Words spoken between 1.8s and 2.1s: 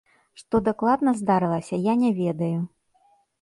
я